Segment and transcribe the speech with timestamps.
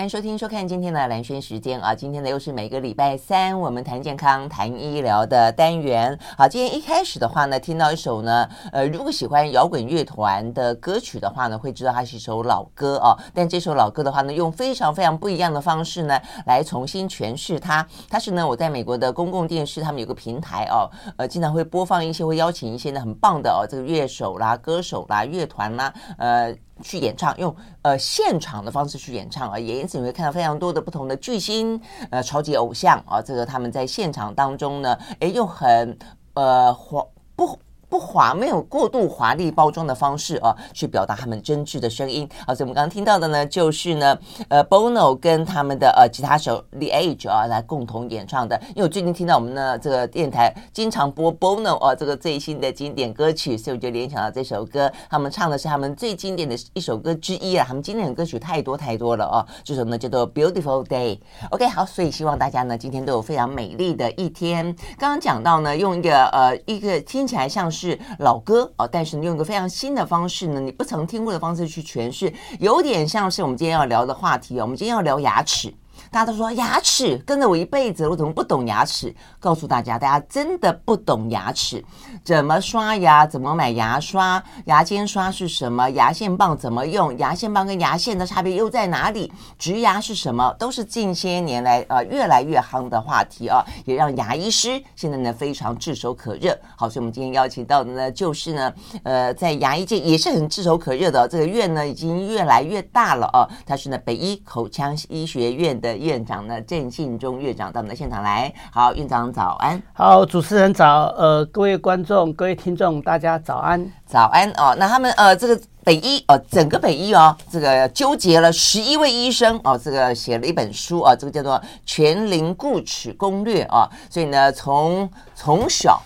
[0.00, 1.94] 欢迎收听收看今天的蓝轩时间啊！
[1.94, 6.18] 今天呢又是每个礼拜三我们谈健康、谈医疗的单元。
[6.38, 13.14] 好，今天一开始的话呢，听到一首呢，呃，如果喜欢摇滚乐团的歌曲的话呢，会知道它是一首老歌哦。
[13.34, 17.86] 但这首老歌的话呢，用非常非常不一样的方式呢，来重新诠释它。
[18.08, 20.88] 它是呢，我在美国的公共电视，他们有个平台哦，
[21.18, 26.56] 呃，经常会播放一些，会邀请一些呢很棒的哦，这个乐手啦、歌手啦、乐团啦，呃。
[26.82, 31.80] 去演唱，用呃现场的方式去演唱啊，也因此你会看到非常多的不同的巨星，
[32.10, 35.96] 呃，超级偶像啊，这个他们在现场当中呢，诶，又很
[36.34, 37.58] 呃活不。
[37.90, 42.26] 不华，没有过度华丽包装的方式啊，去表达他们真挚的声音。
[42.46, 44.16] 好，所以我们刚刚听到的呢，就是呢，
[44.48, 48.56] 呃，Bono 跟他们的呃吉他手 The Edge 啊来共同演唱的。
[48.68, 54.88] 因为我最近听到我们的这个电台经常播 Bono 啊这个最新的经典歌曲，所以我就联想到这首歌。
[55.10, 59.44] 他们唱的是他们最经典的一首歌之一啊，他们经典的歌曲太多太多了啊。
[59.64, 61.18] 这首呢叫做 Beautiful Day。
[61.50, 64.64] OK，好，所以希望大家呢今天都有非常美丽的一天。
[64.96, 67.79] 刚刚讲到呢，用一个呃一个听起来像是。
[67.80, 74.62] 是老歌啊，但是你用一个非常新的方式呢，你不曾听过的方式去诠释，有点像是我们今天要聊的话题啊。
[74.62, 75.72] 我们今天要聊牙齿。
[76.10, 79.14] 大家都说牙齿跟着我一辈子，我怎么不懂牙齿？
[79.38, 81.84] 告诉大家，大家真的不懂牙齿，
[82.24, 89.32] 怎么刷牙，怎么买牙刷，牙间刷是什么，牙线棒怎么用，牙线棒跟牙线的差别又在哪里？
[89.58, 90.54] 植牙是什么？
[90.58, 96.58] 都是近些年来呃越来越夯的话题啊，也让牙医师现在呢非常炙手可热。
[96.76, 98.72] 好，所以我们今天邀请到的呢就是呢
[99.04, 105.89] 呃在牙医界也是很炙手可热的这个院呢已经越来越大了啊，他是呢北医口腔医学院的。
[105.96, 108.52] 院长呢，郑信忠院长到我们的现场来。
[108.72, 109.82] 好，院长早安。
[109.92, 111.06] 好，主持人早。
[111.16, 113.90] 呃，各位观众、各位听众，大家早安。
[114.06, 114.74] 早安哦。
[114.78, 123.88] 那他们呃，这个北医哦，整个北医哦，这个纠结了十一位医生哦，这个写了一本书啊，这个叫做《全龄固齿攻略》啊。
[124.08, 126.00] 所以呢，从从小。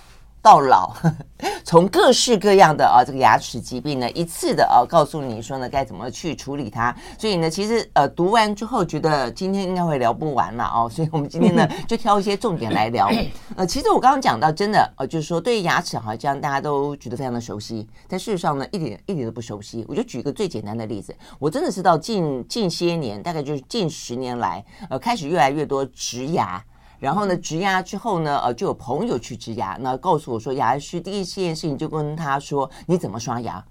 [0.45, 0.93] 到老，
[1.65, 6.95] 从各式各样的啊这个牙齿疾病呢，一次的啊告诉你说呢该怎么去处理它。
[7.19, 10.87] 所以呢，其实呃读完之后觉得今天应该会聊不完了哦。
[10.87, 13.11] 所以我们今天呢 就挑一些重点来聊。
[13.57, 19.83] 呃，其实我刚刚讲到真的呃，就是说对于牙齿好像大家都觉得非常的熟悉，但事实上呢一点一点都不熟悉。
[19.89, 26.63] 我就举一个最简单的例子，我真的是到近近些年，大概就是近十年来，呃开始越来越多植牙。
[27.05, 33.63] 然后呢，植牙之后呢，呃，就有朋友去植牙，那告诉我说，牙医师第一件事情就跟他说，你怎么刷牙？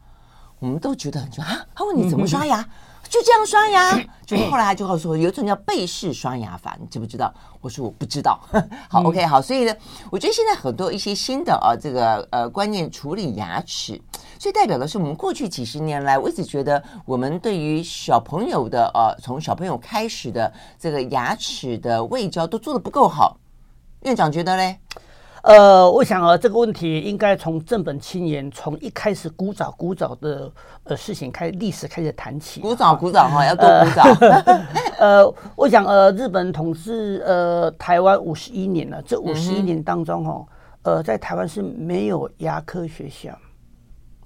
[0.60, 2.64] 我们都觉得很奇怪啊，他问你怎么刷牙？
[3.10, 7.34] 就这样刷牙， 就是后来他就告诉我，有一种叫背式刷牙法，你知不知道？
[7.62, 8.40] 我说我不知道。
[8.90, 9.76] 好，OK，好，所以呢，
[10.10, 14.02] 我觉得现在很多一些新的啊，这个呃观念处理牙齿，
[14.40, 23.38] 所以代表的是我们过去几十年来，我一直觉得我们对于小朋友的呃，从小朋友开始的这个牙齿的卫教都做的不够好。
[24.02, 24.78] 院长觉得嘞？
[25.44, 30.50] 呃，我想啊，这个问题应该从正本清源，从一开始古早古早的
[30.86, 32.62] 呃事情开历史开始谈起。
[32.62, 34.04] 古早古早哈，要多古早。
[35.00, 40.46] 呃，我想呃，日本统治呃台湾五十一年了，这五十一年当中哈，
[40.84, 43.38] 呃，在台湾是没有牙科学校，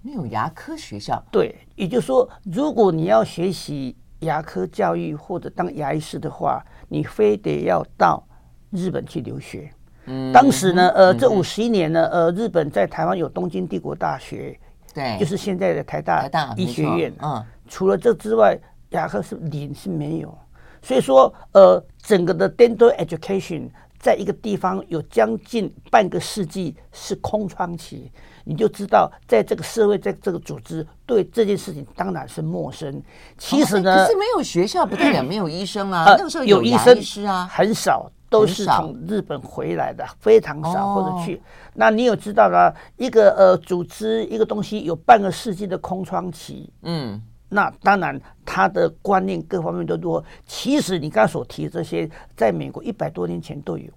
[0.03, 1.19] 没有牙科学校。
[1.31, 8.23] 对，也就是说，如果你要学习牙科教育或者当牙医师的话，你非得要到
[8.69, 9.73] 日本去留学。
[10.07, 14.57] 嗯，当时呢，呃，这五十一年呢，呃，日本在台湾有东京帝国大学，
[14.93, 17.13] 对，就是现在的台大医学院。
[17.21, 18.57] 嗯，除了这之外，
[18.91, 20.35] 雅克是零是没有。
[20.81, 23.69] 所以说，呃，整个的 dental education
[23.99, 28.09] 在一个地方有将近半个世纪是空窗期，
[28.45, 33.01] 你就知道，在这个社会，在这个组织对这件事情当然是陌生。
[33.37, 38.09] 其实呢，可是没有学校不代表没有医生啊，那个时候有牙医师啊，很少。
[38.29, 41.41] 都是从日本回来的，非常少或者去。
[41.73, 50.23] 那你有知道的一个呃组织一个东西有半个世纪的空窗期，嗯，那当然他的观念各方面都多。
[50.45, 53.89] 其实你刚才所提的这些，在美国一百多年前都有。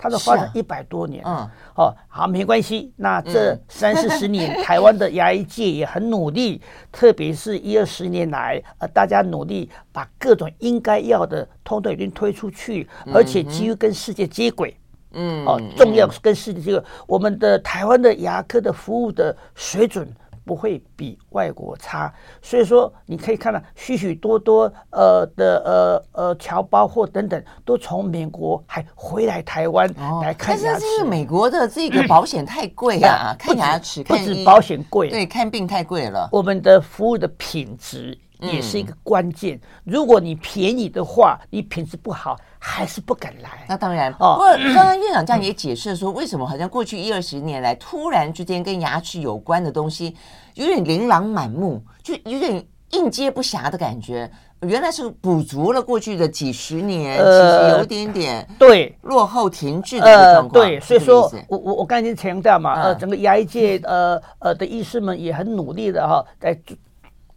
[0.00, 2.90] 它的发展一百多年，嗯，哦，好，没关系。
[2.96, 14.74] 那这三四十年， 台湾的牙医界也很努力，特别是一二十年来，呃，大家努力把各种应该要的通通已经推出去，而且几乎跟世界接轨，
[15.12, 16.82] 嗯，哦，重要是跟世界接轨。
[17.06, 20.10] 我们的台湾的牙科的服务的水准。
[20.44, 29.88] 不会比外国差，所以说你可以看到许许多多呃的呃呃侨胞或等等都从美国还回来台湾
[30.22, 30.64] 来看牙齿。
[30.72, 36.28] 但是因为美国的这个保险太贵啊，看牙齿不止保险贵，对，看病太贵了。
[36.32, 39.56] 我们的服务的品质也是一个关键。
[39.56, 43.64] 嗯、如果你便宜的话，你品质不好，还是不敢来。
[43.68, 44.34] 那当然哦。
[44.34, 50.16] 不过刚刚院长这样也解释说，为什么好像过去一二十年来，突然之间跟牙齿有关的东西
[50.54, 54.30] 有点琳琅满目，就有点应接不暇的感觉。
[54.66, 60.62] 原来是补足了过去的几十年，呃、其实有点点对落后停滞的一个状况。
[60.62, 66.54] 呃、对，所以说我我我刚才已经强调嘛，呃，整个牙医界呃呃的医师们也很努力的哈，在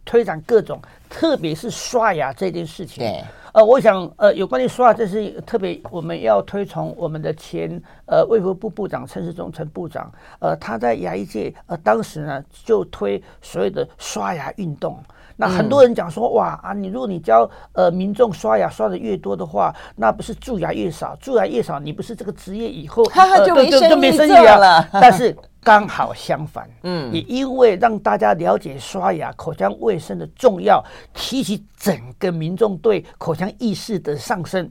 [0.04, 3.02] 推展各种，特别是刷牙这件事情。
[3.02, 15.02] 对，呃，我想呃，有关于刷牙，这是特别我们要推崇我们的前呃卫福部部长陈世忠陈部长，呃，他在牙医界呃当时呢就推所谓的刷牙运动。
[15.36, 24.88] 那很多人讲说，哇啊，你如果你教呃民众刷牙刷的越多的话，那不是蛀牙越少，蛀牙越少，你不是这个职业以后 呃就没就就没生意了。
[24.92, 34.70] 但是刚好相反，嗯，也因为让大家了解刷牙口腔卫生的重要，提起整个民众对口腔意识的上升。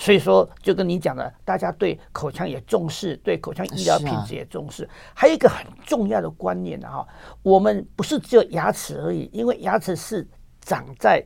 [0.00, 4.88] 所以说，就跟你讲的，大家对口腔也重视，对口腔医疗品质也重视。
[5.12, 7.04] 还有一个很重要的观念的哈，
[7.42, 10.26] 我们不是只有牙齿而已，因为牙齿是
[10.60, 11.20] 长在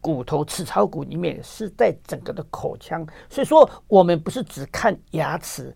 [0.00, 3.04] 骨头齿槽骨里面，是在整个的口腔。
[3.28, 5.74] 所以说，我们不是只看牙齿。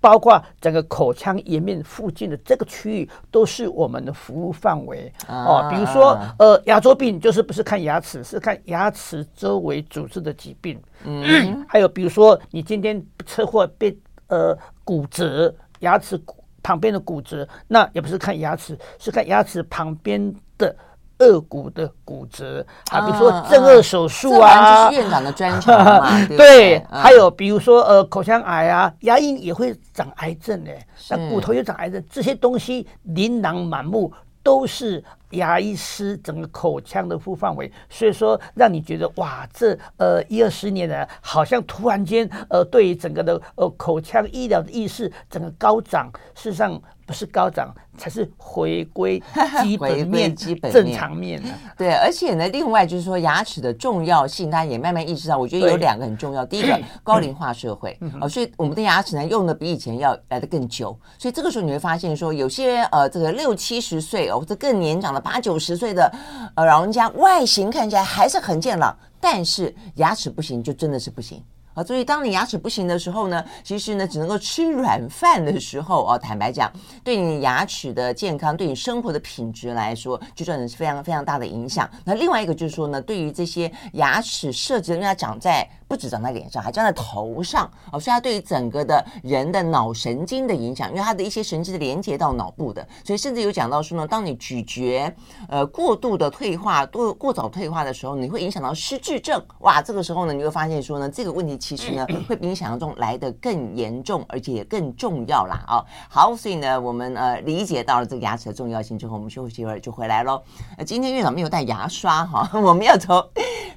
[0.00, 5.68] 包括整个口腔颜面附近的这个区域都是我们的服务范围哦。
[5.70, 10.80] 比如说，呃，牙周病就是不是看牙齿，是看牙齿周围组织的疾病。
[11.04, 13.96] 嗯， 还有比如说，你今天车祸被
[14.28, 16.20] 呃骨折，牙齿
[16.62, 20.74] 旁边的骨折，那也不是看牙齿，是看牙齿旁边的。
[21.18, 26.26] 顎骨的骨折啊，比如说正颚手术啊，啊就是院长的专长嘛。
[26.36, 30.72] 对，嗯、还有比如说呃口腔癌啊，牙龈也会长癌症的，
[31.10, 34.12] 那骨头也长癌症，这些东西琳琅满目，
[34.42, 37.70] 都是牙医师整个口腔的服务范围。
[37.88, 46.80] 所以说，让你觉得哇，这呃一二十年来，好像突然间呃对于整个的呃口腔医疗的意识整个高涨，事实上。
[47.06, 49.22] 不是高涨，才是回归
[49.62, 51.42] 基本面、 基本正常面。
[51.76, 55.36] 对，而且呢，另外就是说牙齿的重要性，大家也慢慢意识到。
[55.36, 56.44] 我觉得有两个很重要。
[56.46, 60.98] 第一个， 高龄化社会哦，所以我们的牙齿呢用的比以前要来的更久。
[61.18, 66.10] 所以这个时候你会发现说，有些呃这个六七十岁哦，或者更年长的八九十岁的
[66.56, 71.42] 呃老人家，外形看起来还是很健朗，但是牙齿不行，就真的是不行。
[71.74, 76.72] 啊，所以当你牙齿不行的时候呢，其实呢，只能够吃软饭的时候，哦，坦白讲，
[77.02, 81.88] 对你牙齿的健康，对你生活的品质来说，就算是非常非常大的影响。
[82.04, 85.68] 那另外一个就是说呢，对于这些牙齿设计，因为它长在。
[85.86, 95.12] 不止长在脸上，还长在头上哦，所以它对于整个的人的脑神经的影响，因为它的一些神经是连接到脑部的，所以甚至有讲到说呢，当你咀嚼
[95.48, 99.42] 呃过度的退化、过过早退化的时候，你会影响到失智症。
[99.60, 105.86] 哇，这个时候呢，你会发现说呢，这个问题其实呢会比你想象中来的更严重，而且也更重要啦啊、哦。
[106.08, 110.42] 好，所以呢，我们呃理解到了这个牙齿的重要性之后，我们休息一会儿就回来喽。
[110.78, 113.22] 呃，今天院长没有带牙刷哈， 我们要从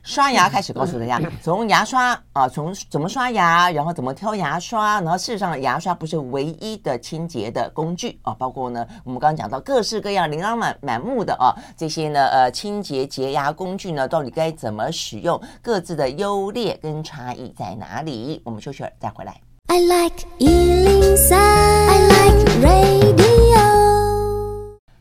[0.04, 1.97] 刷牙开始告诉大家， 从牙刷。
[1.98, 18.40] 刷啊，从怎么刷牙，然后怎么挑牙刷，然后事实上牙刷不是唯一的清洁的工具啊，包括呢，我们刚刚讲到各式各样琳琅满满目的啊这些呢呃清洁洁牙工具呢，到底该怎么使用，各自的优劣跟差异在哪里？
[18.46, 19.36] 我们休息会儿再回来。
[19.66, 23.27] I like 103, I like radio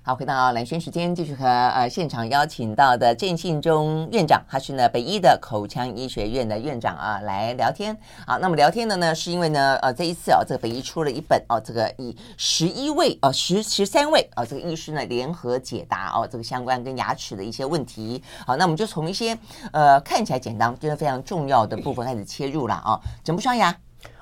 [0.07, 7.93] 好，回到蓝轩时间，继续和呃现场邀请到的郑信忠院长，他是呢北医的口腔医学院的院长啊，来聊天。
[8.25, 18.23] 好，那么聊天的呢，是因为呢，呃，这一次啊，这个北医出了一本哦，这个以十一位哦十十三位啊，这个医师呢联合解答哦，这个相关跟牙齿的一些问题。
[18.47, 19.37] 好，那我们就从一些
[19.73, 23.01] 呃看起来简单，就是非常重要的部分开始切入了啊。
[23.25, 23.77] 怎么刷牙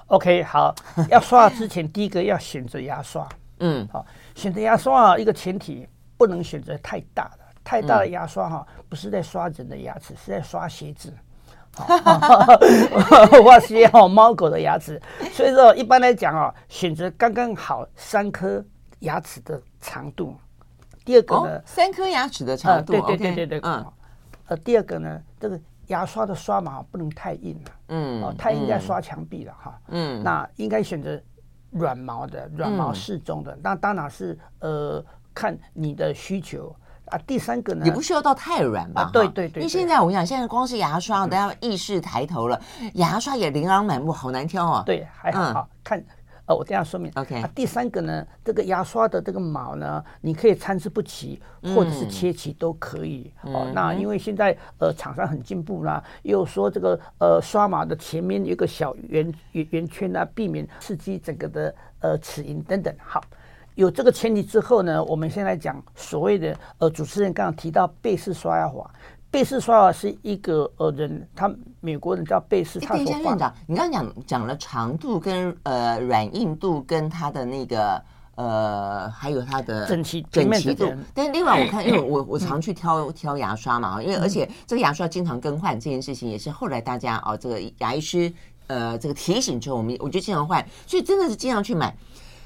[0.07, 0.75] ？OK，好，
[1.11, 3.29] 要刷之前第一个要选择牙刷。
[3.61, 4.05] 嗯，好。
[4.35, 11.13] 选择牙刷啊，一个前提不能选择太大的，太大的牙刷哈，不是在刷人的牙齿，是在刷鞋子，
[13.45, 15.01] 哇鞋好猫狗的牙齿。
[15.33, 18.65] 所以说，一般来讲啊，选择刚刚好三颗
[19.01, 20.37] 牙齿的长度。
[21.05, 23.85] 第二个呢，三颗牙齿的长度，对对对对对，嗯，
[24.47, 31.21] 呃，第二个呢，这个牙刷的刷毛不能太硬了，嗯，哦，太硬在刷墙壁了哈，嗯，那应该选择。
[31.75, 35.05] 软毛的，软毛适中的，那、嗯、当然是呃，
[35.35, 36.75] 看你的需求
[37.07, 37.19] 啊。
[37.27, 39.03] 第三个呢，也不需要到太软吧？
[39.03, 39.63] 啊、对对对，对。
[39.63, 44.83] 因为现在我跟你讲，现在光是牙刷，大家意识抬头了，嗯、牙刷也琳琅满目，好难挑啊。
[44.87, 46.05] 对，还好，嗯、看
[46.47, 47.11] 呃，我这样说明。
[47.15, 51.41] OK，啊，第三个呢，这个牙刷的这个毛呢，你可以参差不齐，
[51.75, 53.33] 或者是切齐都可以。
[53.45, 62.95] 嗯、哦，那因为现在呃厂商很进步啦，又说这个呃刷毛的前面有一个小圆圆圆圈啊，避免刺激整个的呃齿龈等等。
[62.99, 63.23] 好，
[63.75, 68.91] 有这个前提之后呢，我们现在讲所谓的呃主持人刚刚提到贝氏刷牙法。
[69.35, 72.79] 贝氏刷啊是一个呃人，他美国人叫贝氏。
[72.79, 78.01] 他说：“院长，你刚刚讲讲了长度跟呃软硬度跟它的那个
[78.37, 80.89] 呃还有它的整齐整齐度。
[81.13, 88.33] 但是另外我看， 因为我我常去挑挑牙刷嘛，因为而且这个牙刷经常更换这件事情，也是后来大家哦这个牙医师
[88.69, 91.93] 呃这个提醒之后，我们我就经常换，所以真的是经常去买。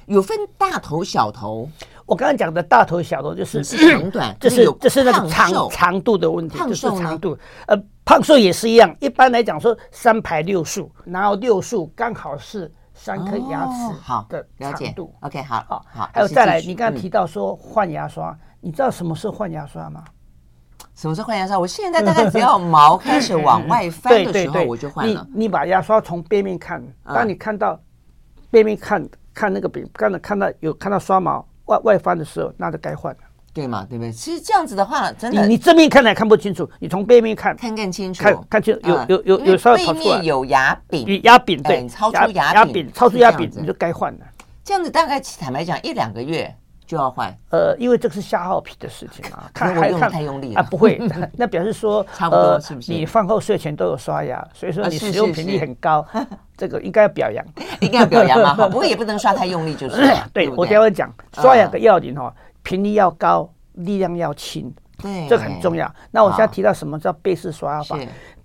[0.06, 1.68] 有分大头小头。”
[2.08, 7.36] 我刚刚讲的大头小头就是长短，这是这是那个长长度的问题，就是长度。
[7.66, 8.96] 呃，胖瘦也是一样。
[8.98, 15.14] 一般来讲说三排六束，然后六束刚好是三颗牙齿好的长度。
[15.20, 16.10] OK，好，好，好。
[16.14, 20.02] 还有再来，你刚刚提到说换牙刷，你知道什么是换牙刷吗？
[20.94, 21.58] 什么是换牙刷？
[21.58, 25.26] 我现在大概只要毛开始往外翻的 时候，我就换了。
[25.34, 27.78] 你你把牙刷从背面看，当你看到
[28.50, 31.46] 背面看看那个边，刚才看到有看到刷毛。
[31.68, 33.20] 外外翻的时候，那就该换了，
[33.54, 33.86] 对嘛？
[33.88, 34.10] 对不对？
[34.10, 44.20] 其实这样子的话，真的，你你正面看来看不清楚，你从背面看，看更清楚，看看清楚，有有有有稍微跑出来，有牙柄，牙柄对，超出牙牙柄，超出牙柄，你就该换了。
[44.64, 46.54] 这样子大概坦白讲，一两个月
[46.88, 47.32] 就要换。
[47.50, 50.62] 呃，因为这个是消耗品的事情啊， 看还用太用力啊？
[50.62, 50.98] 不会，
[51.36, 52.90] 那表示说差不多是不是？
[52.90, 56.04] 你饭后睡前都有刷牙，所以说你使用频率很高。
[56.56, 57.44] 这个应该要表扬，
[57.80, 60.02] 应该要表扬嘛，哈，不过也不能刷太用力，就是。
[60.32, 65.88] 对，我待会讲刷牙的要领哦，频率要高，力量要轻，对，这很重要。
[66.10, 67.96] 那我现在提到什么叫背式刷牙法？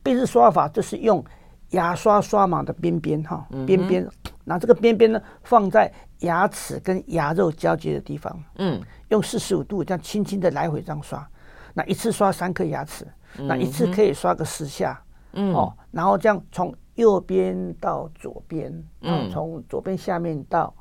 [0.04, 1.24] 背式刷牙法就是用
[1.70, 4.08] 牙刷刷毛的边边哈，边边，
[4.44, 5.92] 那这个边边呢放在
[6.24, 11.26] 牙齿跟牙肉交接的地方，嗯，用四十五度这样轻轻的来回这样刷，
[11.74, 15.02] 那一次刷三颗牙齿，那一次可以刷个十下，
[15.34, 16.76] 嗯，哦，然后这样从。
[16.96, 20.72] 右边到左边，嗯，从左边下面到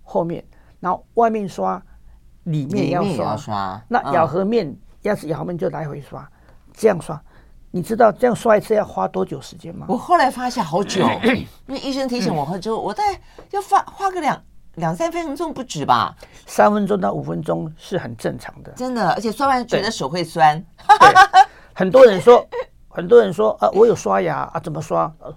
[0.00, 0.44] 后面，
[0.78, 1.82] 然后外面刷，
[2.44, 4.72] 里面也要刷，刷那咬合面，
[5.02, 6.24] 牙齿咬合面就来回刷，
[6.72, 7.20] 这样刷，
[7.72, 9.86] 你知道这样刷一次要花多久时间吗？
[9.88, 13.20] 我后来发现好久，因为医生提醒我后之后，我大概
[13.50, 14.40] 要花花个两
[14.76, 16.14] 两三分钟不止吧，
[16.46, 20.62] 三分钟到五分钟是很正常的，真的，而且刷完觉得手会酸，
[21.72, 22.46] 很多人说。
[22.92, 25.02] 很多人说啊，我有刷牙啊，怎么刷？
[25.20, 25.32] 呃，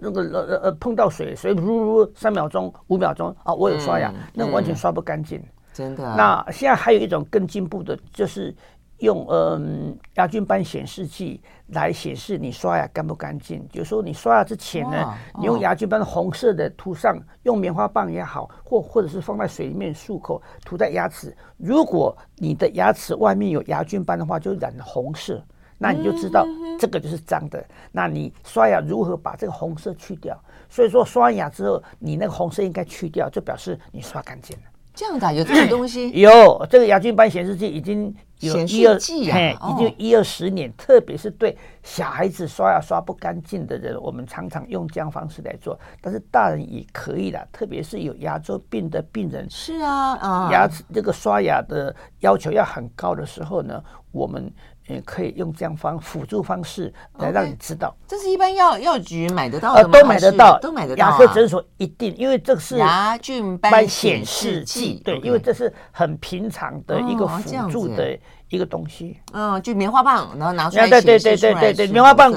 [0.00, 5.40] 那个呃呃碰到水，水噜噜三秒钟、五秒钟啊，我有刷牙，嗯、那完全刷不干净。
[5.72, 6.02] 真的。
[6.16, 8.52] 那现在还有一种更进步的，就是
[8.98, 13.66] 用嗯牙菌斑显示器来显示你刷牙干不干净。
[13.72, 21.36] 有时候你刷牙之前呢，哦、你用牙菌斑红色的涂上，用棉花棒也好，或或者是放在水里面漱口，涂在牙齿。
[21.56, 25.42] 如果你的牙齿外面有牙菌斑的话，就染红色。
[25.80, 26.44] 那你就知道
[26.76, 27.64] 这个就是脏的。
[27.92, 30.36] 那你刷牙如何把这个红色去掉？
[30.68, 34.62] 所以说刷完牙之后，你那个红色应该去掉，就表示你刷干净了。
[34.98, 36.10] 这样的有这种东西？
[36.10, 40.72] 有这个牙菌斑显示器已经有一二已经一二十年。
[40.76, 45.78] 特别是对小孩子刷牙刷不干净的人，我们常常用这样方式来做。
[46.00, 49.48] 但是大人也可以的，特别是有牙周病的病人。
[49.48, 54.52] 是啊，啊，牙齿这个刷牙的要求要很高的时候呢，我们。
[54.88, 59.90] 也可以用这样方辅助方式来让你知道，okay, 这是一般药药局买得到的吗？
[59.92, 60.98] 呃，都买得到，都买得到。
[60.98, 68.18] 牙科诊所一定，因为这是牙菌斑显示器，对，因为这是很平常的一个辅助的
[68.48, 69.18] 一个东西。
[69.32, 72.32] 嗯，就棉花棒，然后拿出来，对对对对对对，棉花棒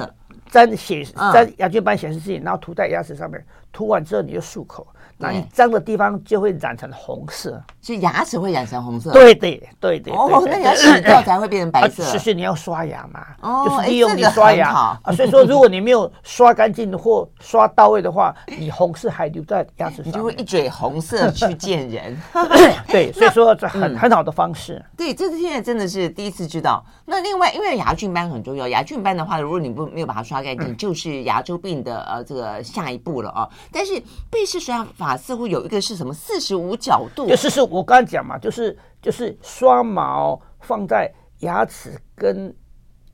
[0.50, 3.42] 沾显沾牙菌斑显示器，然后涂在牙齿上面，
[3.72, 4.86] 涂完之后你就漱口。
[5.22, 9.12] 那你脏的地方就会染成红色，所以牙齿会染成红色。
[9.12, 10.14] 对对对对。
[10.14, 12.04] 哦，那你要洗掉才会变成白色。
[12.04, 15.00] 是是你要刷牙嘛，哦就是利用你刷牙啊。
[15.16, 22.18] 所以说，如果你没有刷干净或刷到位的话，你红色还留在牙齿上，你就会一嘴红色去见人。
[22.90, 24.84] 对，所以说这很很好的方式。
[24.98, 26.84] 对，这是现在真的是第一次知道。
[27.06, 33.48] 那另外，因为牙菌斑很重要，牙菌斑的话，如果你不没有把它刷干净，就是牙周病的呃这个下一步了啊。
[33.72, 34.02] 但是
[34.32, 35.11] 贝氏刷牙法。
[35.16, 37.28] 似乎有一个是什么四十五角度？
[37.28, 42.54] 就四十五，我刚才讲嘛，就是就是刷毛放在牙齿跟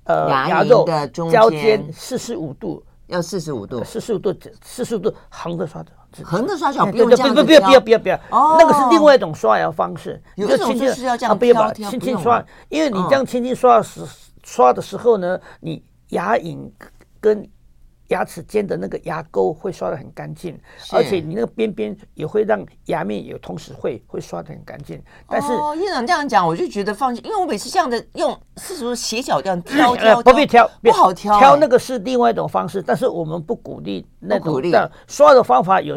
[0.03, 5.91] 呃牙肉的交间四十五度，要四十五度，四十五度，四十五度横着刷的，
[6.23, 14.01] 横着刷小不用这样，不不要不要不要不要，那个是另外一种刷牙方式，有一种就是要这样不要把轻轻刷，因为你这样轻轻刷时
[14.43, 16.71] 刷的时候呢，你牙龈
[17.19, 17.47] 跟
[18.07, 20.57] 牙齿间的那个牙沟会刷得很干净，
[20.91, 25.01] 而且你那个边边也会让牙面也同时会会刷得很干净。
[25.27, 35.95] 但是哦，院长这样讲，我就觉得放心，因为我每次这样的用四十度斜角这样挑 挑，不必挑，不好挑，欸，挑那个是另外一种方式，但是我们不鼓励那种的刷的方法有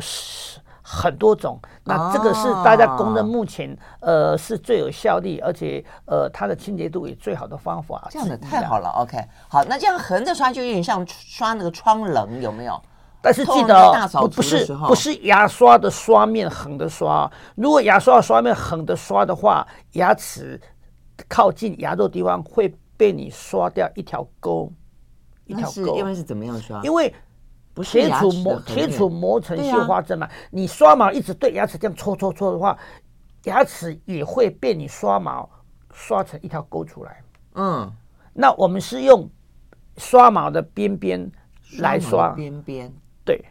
[0.92, 8.08] 很多种，那这个是大家公认目前呃是最有效率，而且呃它的清洁度也最好的方法。
[8.10, 9.16] 这样的太好了，OK，
[9.48, 12.82] 好，那这样横着刷就有点像刷那个窗棱，有没有？
[13.22, 13.76] 但是记得
[14.14, 20.60] 哦，不是不是牙刷的刷面横的刷，如果牙刷的刷面横的刷的话，牙齿
[21.28, 24.72] 靠近牙肉地方会被你刷掉一条沟，
[25.46, 25.96] 一条沟。
[25.96, 26.80] 因为是怎么样刷？
[26.82, 27.14] 因为。
[27.76, 32.76] 铁杵磨铁杵磨成绣花针嘛，啊、你刷毛一直对牙齿这样搓搓搓的话，
[33.44, 35.48] 牙齿也会被你刷毛
[35.92, 37.22] 刷成一条沟出来。
[37.54, 37.90] 嗯，
[38.34, 39.28] 那我们是用
[39.96, 41.30] 刷毛的边边
[41.78, 42.30] 来刷。
[42.30, 42.92] 边边。
[43.24, 43.42] 对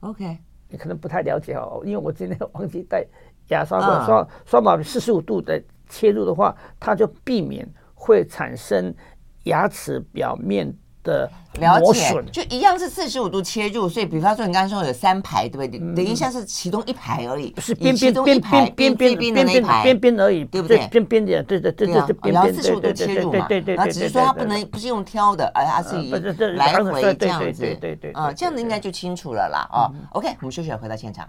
[0.00, 3.06] ，OK，你可能不太了解哦，因为我今天忘记带
[3.48, 8.94] 牙刷过刷刷毛四十五度的切入的话，它就避免会产生
[9.44, 10.76] 牙齿表面。
[11.04, 11.30] 的
[11.60, 15.78] 了解，就一样是四十五度切入，所以比方说你刚刚说有三排，对不对？
[15.94, 19.46] 等一下是其中一排而已，不是边边边边边边边边
[19.82, 20.88] 边边而已，对不对？
[20.90, 26.10] 边边的，对对对对对，然后四十五度切入嘛，然后只是说它不能不是用挑的，而它是以
[26.56, 31.28] 来回这样子，对对对，啊，这样子应该就清楚了啦，哦，OK，我们休息了，回到现场。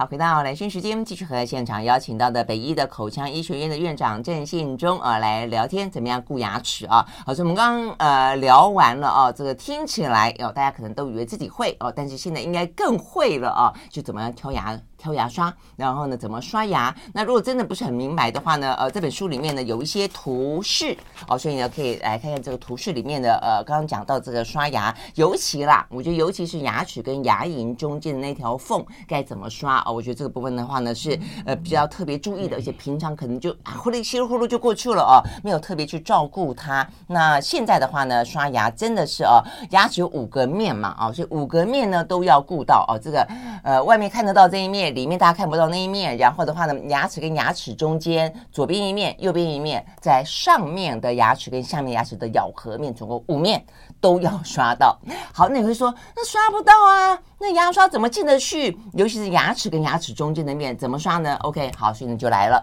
[0.00, 7.06] 好，回到兰萱时间，继续和现场邀请到的北医的口腔医学院的院长郑信忠啊来聊天，怎么样固牙齿啊？
[7.26, 14.80] 好，所以我们刚刚呃聊完了啊，这个听起来哦，大家可能都以为自己会哦，但是现在应该更会了啊，就怎么样挑牙。
[15.00, 16.94] 挑牙刷，然后呢，怎么刷牙？
[17.14, 20.94] 那如果真的不是很明白的话呢，呃，这本书里面呢有一些图示
[21.26, 36.86] 哦，所以呢可以来看看这个图示里面的呃，刚刚讲到这个刷牙，尤其啦，我觉得尤其是牙齿跟牙龈中间的那条缝该怎么刷哦，我觉得这个部分的话呢是呃比较特别注意的，而且平常可能就啊呼噜稀里呼噜就过去了哦，没有特别去照顾它。
[37.06, 39.40] 那现在的话呢，刷牙真的是哦，
[39.70, 43.26] 牙齿有五个面嘛啊，所以五个面呢都要顾到哦，这个
[43.64, 44.89] 呃外面看得到这一面。
[44.92, 53.64] 里面大家看不到那一面，然后的话呢，牙齿跟牙齿中间左边一面，右边一面，在上面的牙齿跟下面牙齿的咬合面，总共五面
[54.00, 54.98] 都要刷到。
[55.32, 57.18] 好，那你会说，那刷不到啊？
[57.38, 58.76] 那牙刷怎么进得去？
[58.92, 62.62] 尤其是牙齿跟牙齿中间的面，怎么刷呢？OK，好，所以呢就来了，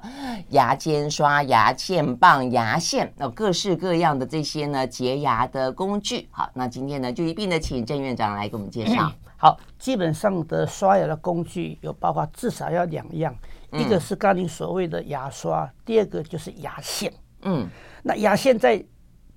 [0.49, 6.29] 牙尖刷、牙线棒、牙线，那各式各样的这些呢洁牙的工具。
[6.31, 9.11] 好，那今天呢就一并的请郑院长来给我们介绍。
[9.39, 13.35] 好，基本上的刷牙的工具有包括至少要两样，
[13.71, 17.13] 嗯、一个是刚才所谓的牙刷，第二个就是牙线。
[17.43, 17.69] 嗯，
[18.01, 18.83] 那牙线在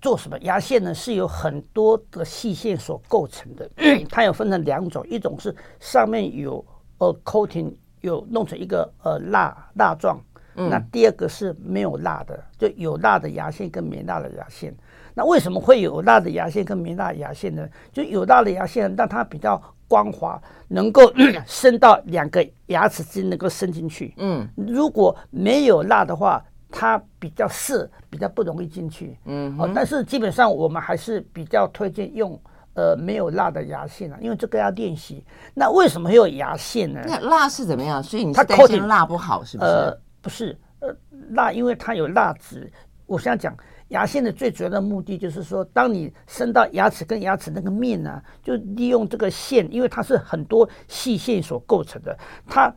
[0.01, 0.39] 做什么？
[0.39, 6.65] 牙线呢是由很多的细线所构成的，嗯、 它有分成两种，一种是上面有
[6.97, 10.19] 呃 coating 有弄成一个呃蜡蜡状，
[10.55, 14.75] 嗯、那第二个是没有蜡的，就有蜡的牙线跟没蜡的牙线。
[15.13, 17.69] 那为什么会有蜡的牙线跟没蜡牙线呢？
[17.93, 19.63] 就有蜡的牙线让它比较。
[19.91, 21.13] 光滑，能够
[21.45, 24.15] 伸到两个牙齿之间，能够伸进去。
[24.19, 29.19] 嗯，如果没有蜡的话，它比较涩，比较不容易进去。
[29.25, 32.41] 嗯哼，哦，但是基本上我们还是比较推荐用
[32.75, 35.25] 呃没有蜡的牙线啊，因为这个要练习。
[35.55, 37.01] 那为什么会有牙线呢？
[37.05, 38.01] 那蜡是怎么样？
[38.01, 39.71] 所以你是担心蜡不好是不是？
[39.71, 40.97] 呃，不是，呃，
[41.31, 42.71] 蜡因为它有蜡质。
[43.07, 43.53] 我想讲。
[43.91, 52.73] 牙线的最主要的目的就是说，当你伸到牙齿跟牙齿那个面呢、啊，就利用这个线，因为它是很多细线所构成的，它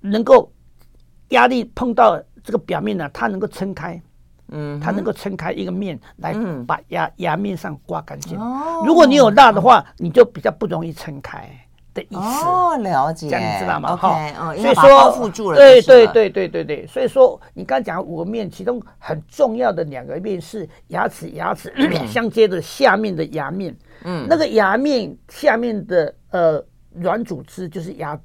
[0.00, 0.52] 能够
[1.30, 4.00] 压力碰到这个表面呢、啊，它能够撑开，
[4.48, 6.34] 嗯，它能够撑开一个面来
[6.66, 8.38] 把牙牙面上刮干净。
[8.38, 11.48] 哦，如果你有蜡的话，你就比较不容易撑开。
[11.92, 12.16] 的意思。
[12.16, 13.96] 哦，了解，这样你知道吗？
[13.96, 14.18] 好，
[14.56, 21.72] 所以说，对对对对对对，所以说你刚才讲五个面，其中很重要的两个面是牙齿牙齿
[22.06, 28.18] 相接的下面的牙面，嗯，那个牙面下面的呃软组织就是牙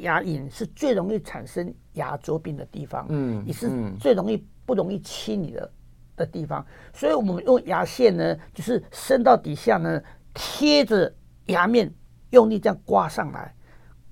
[0.00, 5.70] 牙龈，是最容易产生牙周病的地方，嗯，也是最容易不容易清理的
[6.16, 10.00] 的地方，所以我们用牙线呢，就是伸到底下呢，
[10.34, 11.12] 贴着
[11.46, 11.92] 牙面。
[12.32, 13.54] 用力这样刮上来，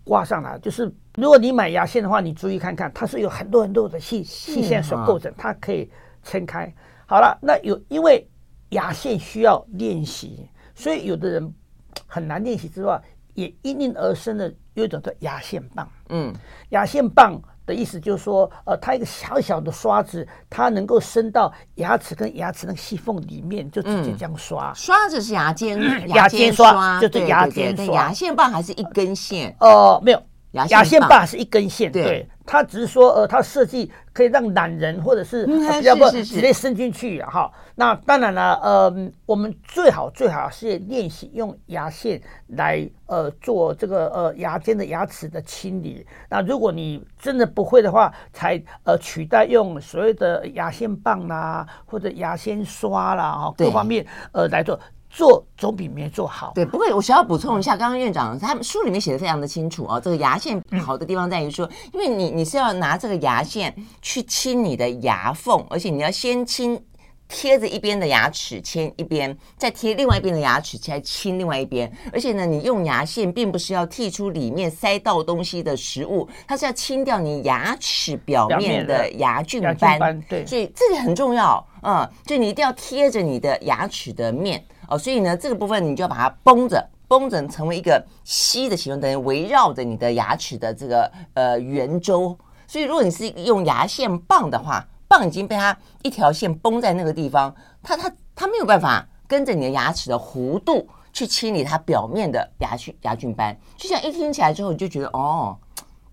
[0.05, 5.91] 刮上来，就是如果你买牙线的话，你注意看看，它是有很多很多的细细线所构成，它可以
[6.23, 6.73] 撑开。
[7.07, 8.27] 好了，那有因为
[8.71, 11.55] 牙线需要练习，所以有的人
[12.07, 13.03] 很难练习之外，
[13.35, 15.89] 也因应而生的有一种叫牙线棒。
[16.11, 16.33] 嗯，
[16.69, 24.73] 牙线棒的意思就是说，呃，它一个小小的刷子，它能够伸到牙齿跟牙齿那个细缝里面，就直接这样刷。
[24.73, 25.79] 嗯、刷子是牙尖，
[26.11, 27.95] 牙尖刷，就是牙尖刷。
[27.95, 29.55] 牙线棒还是一根线？
[29.61, 30.21] 哦、呃，没有。
[30.53, 37.51] 牙线棒是一根线，对，它只是说，呃，它设计可以让懒人或者是比较不直接伸进去哈。
[37.77, 46.05] 那当然了，呃，我们最好最好是练习用牙线来呃做这个呃牙间的牙齿的清理。
[46.29, 54.79] 那如果你真的不会的话，才呃取代用所谓的牙线棒啦，或者牙线刷啦，哈，各方面呃来做。
[55.11, 56.53] 做总比没做好。
[56.55, 60.01] 对，不过我需要补充一下，刚刚院长他们书里面写的非常的清楚哦。
[60.01, 66.81] 这个牙线好的地方在于说，因为你你是要拿这个牙线去清你的牙缝，而且你要先清
[67.29, 71.93] 贴着一边的牙齿，清一边，再贴另外一边的牙齿，再清另外一边。
[72.13, 80.21] 而且呢，你用牙线并不是要剔出里面塞到东西的食物，它是要清掉你牙齿表面的牙菌斑。
[80.29, 81.65] 对，所以这个很重要。
[81.83, 84.65] 嗯，就你一定要贴着你的牙齿的面。
[84.91, 92.37] 哦，所以呢，这个部分你就要把它绷着，绷着成为一个吸的形状，等于围绕着你的牙齿的这个呃圆周。
[92.67, 103.57] 所以，如果你是用牙线棒的话，棒已经被它一条线绷在那个地方，它它它没有办法跟着你的牙齿的弧度去清理它表面的牙菌牙菌斑。
[103.77, 105.57] 就像一听起来之后，你就觉得哦，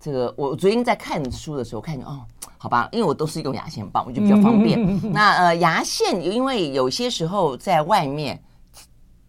[0.00, 2.20] 这个我昨天在看书的时候看见哦，
[2.58, 4.78] 好吧，因为我都是用牙线棒，我就比较方便。
[5.12, 8.40] 那呃，牙线因为有些时候在外面。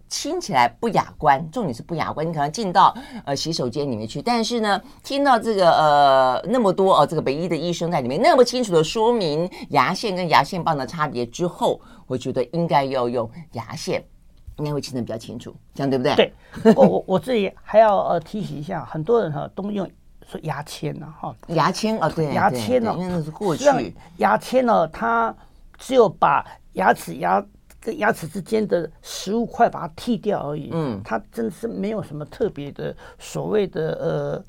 [0.10, 2.28] 听起来不雅观，重点是不雅观。
[2.28, 2.94] 你可能进到
[3.26, 14.04] 呃洗手间里面去，但是呢，听到这个呃那么多呃这个北医的医生在里面那么清楚的说明牙线跟牙线棒的差别之后，我觉得应该要用牙线，
[14.58, 16.16] 应该会听得比较清楚，这样对不对？
[16.16, 19.90] 对，我我我自己还要呃提醒一下，很多人哈都用
[20.28, 25.34] 说牙签呢哈，牙签啊、哦，对，牙签呢、哦，因为那是过去，牙签呢，它
[25.78, 26.44] 只有把
[26.74, 27.46] 牙齿牙。
[27.82, 34.44] 跟牙齿之间的食物块把它剔掉而已，嗯，它真的是没有什么特别的所谓的呃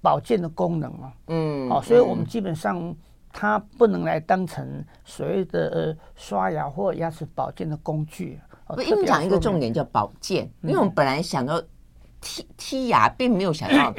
[0.00, 2.94] 保健的功能啊，嗯，好、哦，所以我们基本上
[3.32, 8.40] 它不能来当成所谓的呃刷牙或牙齿保健的工具。
[8.66, 11.60] 我跟你讲一个重点叫保健，嗯、因为我们本来想要
[12.20, 13.94] 剔剔牙，并没有想要。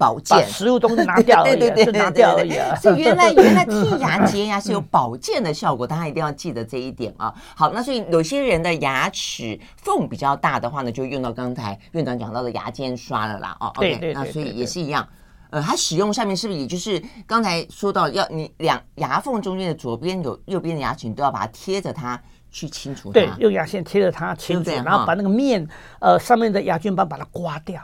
[0.00, 2.74] 保健把食物都是拿掉而已，对对对，拿掉而已啊。
[2.76, 7.34] 所以原来原来剔牙洁牙是有保健的效果，大家一定要记得这一点啊。
[7.54, 13.54] 好，那所以有些人的牙齿缝比较大的话呢，就用到刚才院长讲到的牙尖刷了啦。
[13.60, 15.06] 哦，对对，那所以也是一样。
[15.50, 22.18] 呃，它使用上面是不是也就是刚才说到，要你两牙缝中间的左边有右边的牙齿，你都要把它贴着它
[22.50, 23.14] 去清除它。
[23.20, 27.82] 对，用牙线贴着它清除，然后把那个面呃上面的牙菌斑把它刮掉。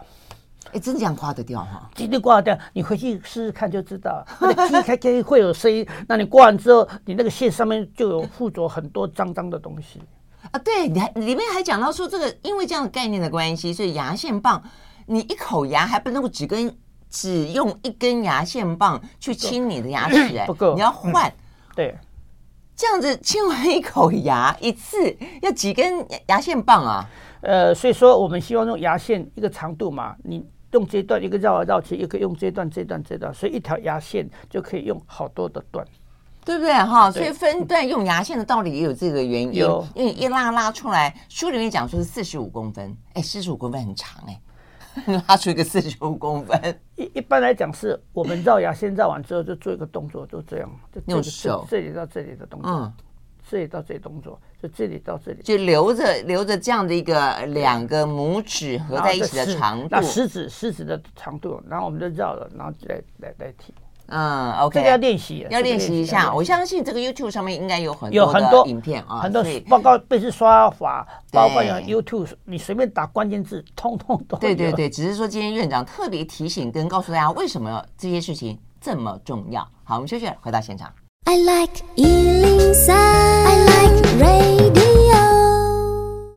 [0.76, 1.90] 哎，真这样刮得掉哈？
[1.94, 4.22] 真的刮得掉，你回去试试看就知道。
[4.38, 10.02] 那个剔开开会有声音，那你刮完之后，你那个线上面就有附着很多脏脏的东西
[10.50, 10.58] 啊。
[10.58, 14.62] 对，你还里面还讲到说，这个因为这样的概念的关系，所以牙线棒，
[15.06, 16.70] 你一口牙还不能够只跟
[17.08, 21.32] 只用一根牙线棒去清你的牙齿，哎， 不够，你要换。
[21.74, 21.96] 对，
[22.76, 27.08] 这样子清完一口牙一次要几根牙线棒啊？
[27.40, 30.44] 呃，所以说我们希望用牙线一个长度嘛，你。
[30.72, 35.86] 用这段一个绕来绕去，也可以用这段、这段、这段，所以一条牙线就可以用好多的段，
[36.44, 36.72] 对不对？
[36.72, 39.54] 哈，所以分段用牙线的道理也有这个原因。
[39.54, 44.40] 有，因为一拉拉出来，书里面讲说是四十五公分，哎，四十五公分很长哎，
[45.28, 46.80] 拉出一个四十五公分。
[46.96, 52.70] 一一般来讲是我们绕牙线绕完之后就做一个动作，就这样，就用手这里到这里的动作。
[52.70, 52.92] 嗯。
[53.48, 63.72] 这里到这里动作，就这里到这里，就留着留着这样的一个两个拇指合在一起的长度，那食指食指的长度，然后我们就绕了，然后来来来提。
[64.08, 66.32] 嗯，OK，这个要练习，要练习一下。
[66.32, 74.88] 我相信这个 YouTube 上面应该有很多有很多影片啊，很多报告背式刷法，包括 YouTube，你随便打关键字，通通都对对对。
[74.88, 79.62] 只是说今天院长特别提醒跟告诉大家，为什么这些事情这么重要。
[79.82, 80.92] 好，我们休息，回到现场。
[81.24, 83.35] I like 103,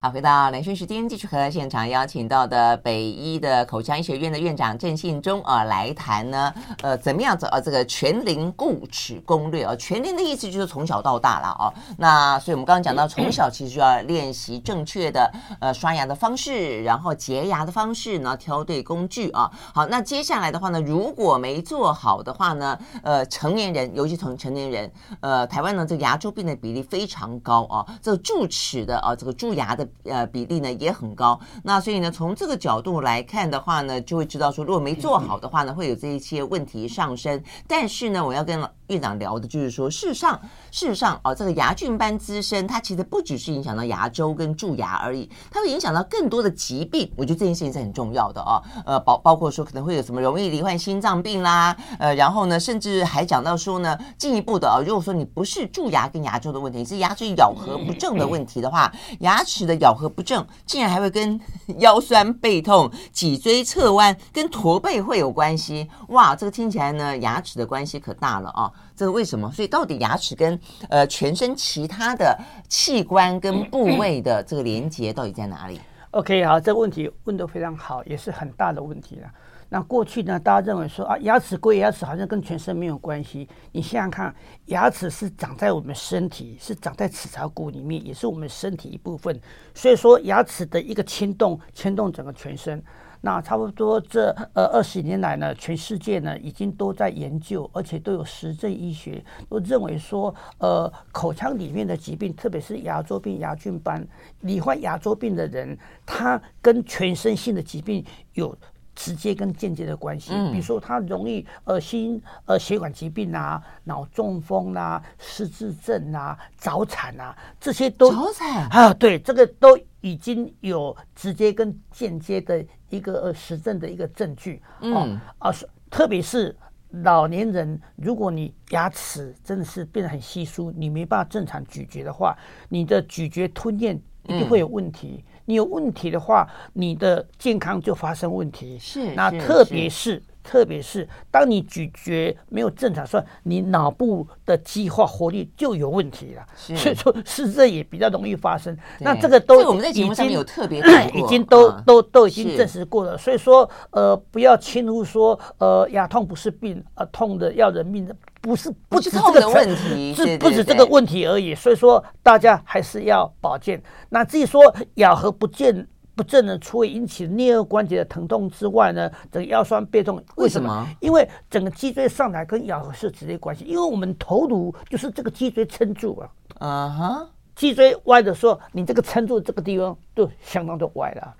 [0.01, 9.75] 好，回到连线时间，继续和现场邀请到的北医的口腔医学院的院长郑信忠啊来谈呢，呃，怎么样走啊这个全龄固齿攻略啊？
[9.75, 11.73] 全龄的意思就是从小到大了啊。
[11.97, 19.51] 那所以我们刚刚讲到，从小其实就要练习正确的呃刷牙的方式，然后洁牙的方式，呢挑对工具啊。
[19.73, 29.88] 好，那接下来的话呢，如果没做好的话呢，呃，成年人，尤其从成年人，呃，台湾呢这个牙周病的比例非常高啊，这个蛀齿的啊，这个蛀牙的。
[30.03, 31.39] 呃比例呢也很高。
[31.63, 37.41] 那所以呢，从这个角度来看的话呢，就会知道说，如果没做好的话呢，会有这一些问题上升。
[37.67, 40.39] 但是呢，我要跟院长聊的就是说，事实上，
[40.71, 47.11] 事实上哦，这个牙菌斑滋生，它其实不只是影响到牙周跟蛀牙而已，它会影响到更多的疾病。
[47.15, 48.61] 我觉得这件事情是很重要的哦。
[48.85, 61.39] 呃，包包括说可能会有什么容易罹患心脏病啦，呃，然后呢，甚至还讲到说呢，进一步的啊、如果说你不是蛀牙跟牙周的问题，是牙齿咬合不正的问题的话，牙齿的咬合不正，竟然还会跟
[61.79, 65.89] 腰酸背痛、脊椎侧弯跟驼背会有关系。
[66.09, 69.51] 哇，这个听起来呢，牙齿的关系可大了啊、这是为什么？
[69.51, 72.37] 所以到底牙齿跟呃全身其他的
[72.67, 75.79] 器官跟部位的这个连接到底在哪里
[76.11, 79.29] ？OK，好，这个问题问得非常好，也是很大的问题了。
[79.71, 83.47] 那过去呢，大家认为说啊，牙齿归牙齿，好像跟全身没有关系。
[83.71, 84.33] 你想想看，
[84.65, 89.39] 牙齿是长在我们身体，是长在齿槽骨里面，也是我们身体一部分。
[89.75, 92.83] 所以说，牙齿的一个牵动，牵动整个全身。
[93.21, 104.07] 那差不多这呃二十年来呢，全世界呢已经都在研究，而且都有实证医学都认为说，呃，口腔里面的疾病，特别是牙周病、牙菌斑，
[104.39, 105.77] 罹患牙周病的人，
[106.07, 108.03] 他跟全身性的疾病
[108.33, 108.57] 有。
[108.99, 124.61] 直接跟间接的关系，比如说他容易呃心呃血管疾病啊、脑中风啊、失智症啊、早产啊，这些都早产啊，对，这个都已经有直接跟间接的一个呃实证的一个证据。
[124.81, 125.49] 嗯啊，
[125.89, 126.53] 特别是
[126.89, 135.23] 老年人，如果你牙齿真的是变得很稀疏，你没办法正常咀嚼的话，你的咀嚼吞咽一定会有问题。
[135.49, 138.77] 你有问题的话，你的健康就发生问题。
[138.77, 140.21] 是，那特别是。
[140.41, 146.43] 特别是当你咀嚼没有正常算，你脑部的激化活力就有问题了。
[146.55, 148.75] 所以说失智也比较容易发生。
[148.99, 150.81] 那这个都我们在节目上面有特别
[151.13, 153.15] 已经都都都已经证实过了。
[153.15, 161.53] 所以说呃不要轻忽说呃牙痛不是病，呃痛的要人命的不是不止这个问题，是不止这个问题而已。
[161.55, 163.81] 所以说大家还是要保健。
[164.09, 165.87] 那至于说咬合不健。
[166.15, 170.85] 不正呢，除了引起颞颌关节的疼痛之外呢，这个腰酸背痛为什么？
[170.99, 176.29] 因为整个脊椎上来跟咬合是直接关系，因为我们头颅就是这个脊椎撑住了。
[176.57, 181.33] 啊哈，脊椎歪的时候，你这个撑住这个地方就相当的歪了。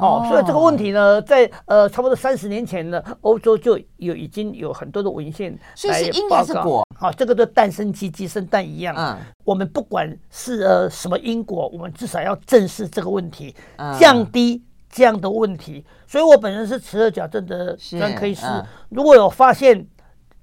[0.00, 5.52] 哦，所以这个问题呢，在呃差不多三十年前呢，欧洲就有已经有很多的文献
[5.84, 6.84] 来报告。
[6.96, 8.94] 好，这个的诞生鸡鸡生蛋一样。
[8.96, 13.54] 嗯，我们不管是呃什么因果，我们至少要正视这个问题，
[13.98, 15.84] 降低这样的问题。
[16.06, 18.46] 所以我本人是齿顎矫正的专科医师，
[18.88, 19.86] 如果有发现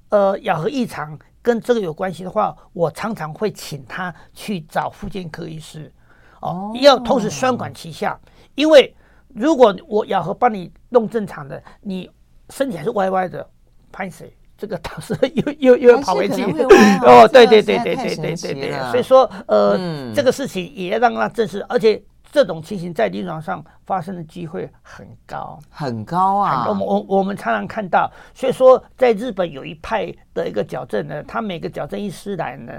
[0.10, 5.92] 呃咬合异常跟这个有关系的话，我常常会请他去找复健科医师。
[6.42, 8.20] 哦，要同时双管齐下，
[8.56, 8.96] 因为。
[9.36, 12.10] 如果我咬合帮你弄正常的，你
[12.50, 13.46] 身体还是歪歪的，
[13.92, 14.34] 拍谁？
[14.58, 16.42] 这个倒是又又又要跑回去
[17.04, 26.66] 哦，对对对对对对对对，所以说呃，嗯、这个事情也要让他正视，而且这种情形在临床上发生的机会很高，很高啊。
[26.70, 32.72] 我们我我们常常看到，所以说在日本有一派的一个矫正呢，他每个矫正医师来呢，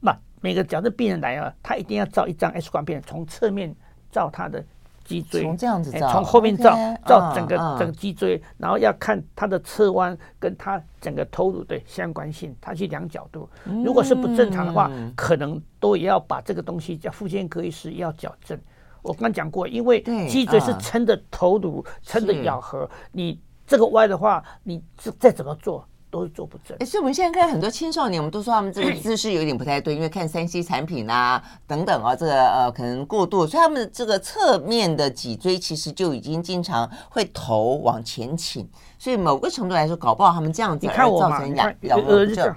[0.00, 0.10] 不，
[0.40, 3.72] 每个矫正病人来啊，他一定要照一张 X 光片，从侧面
[4.10, 4.64] 照他的。
[5.04, 13.48] 脊椎从这样子照，从后面照照整个整个脊椎，然后要看它的侧弯跟它整个头颅的相关性，它去量角度。
[13.84, 18.58] 如果是不正常的话，可能都也要把这个东西叫复健科医师要矫正。
[19.02, 24.82] 我刚讲过，因为脊椎是撑着头颅，撑着咬合，你这个歪的话，你
[25.18, 25.84] 再怎么做。
[26.12, 26.76] 都是做不正。
[26.78, 42.54] 哎，所以我们现在看很多青少年，我们都说他们这个姿势有点不太对，因为看三 C 产品啊等等啊，这个呃可能过度，所以他们这个侧面的脊椎其实就已经经常会头往前倾，所以某个程度来说，搞不好他们这样子你看我造成咬咬合不正。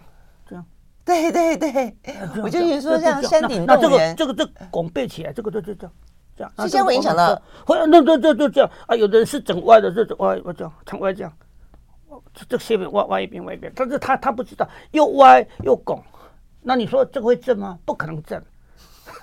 [0.48, 0.66] 这样，
[1.06, 1.98] 对对对，
[2.44, 5.94] 我就说这样山顶洞人，那这个这个这拱背起来，这个这这这样
[6.36, 11.32] 这样，这样会影响到，会那这这这这样啊，有的人是整歪的，这整歪我这样，整歪这样。
[12.34, 16.02] 这这斜边歪歪一边歪一边，但是他他不知道又歪又拱，
[16.62, 17.78] 那你说这个会正吗？
[17.86, 18.42] 不可能正，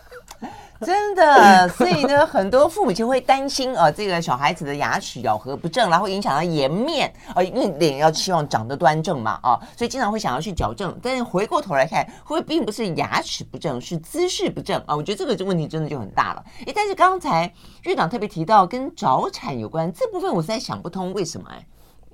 [0.81, 1.69] 真的。
[1.71, 10.97] 所以呢，很多父母亲会担心啊，这个小孩子的牙齿咬合不正，然后影响到颜面啊，因为脸要希望长得端正嘛啊，所以经常会想要去矫正。
[11.01, 14.97] 但是回过头来看，会不会并不是牙齿不正，是姿势不正啊？
[14.97, 16.45] 我觉得这个这问题真的就很大了。
[16.67, 17.53] 诶，但是刚才
[17.85, 21.65] 院长特别提到跟早产有关，这部分我实在想不通为什么哎。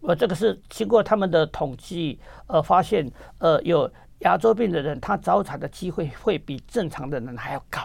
[0.02, 7.80] 呃，这个是经过他们的统计，呃，发现，呃，有牙周病的人，他早产的机会会比正常的人还要高。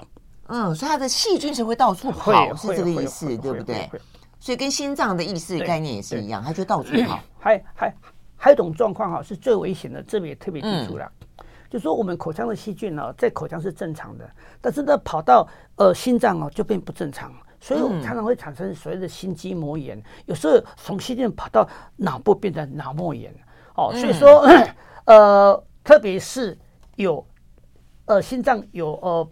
[0.48, 3.90] 嗯，所以他的细菌是会到处跑，是这个意思，对不对？
[4.40, 7.20] 所以跟心脏的意思概念也是一样，它就到处跑。
[7.40, 7.94] 还还
[8.36, 11.10] 还有一种状况哈，是最危险的，这边也特别提出了。
[11.70, 14.30] 就说我们口腔的细菌呢，在口腔是正常的，
[14.62, 15.48] 但是呢，跑到
[15.78, 19.98] 呃心脏哦就变不正常，所以我们常常会产生所谓的心肌膜炎。
[20.26, 23.34] 有时候从心电跑到脑部变成脑膜炎
[23.76, 24.46] 哦，所以说
[25.08, 26.58] 呃，特别是
[26.98, 27.26] 有
[28.04, 29.26] 呃心脏有呃